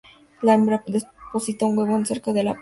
[0.41, 2.59] La hembra deposita un huevo en o cerca de la presa.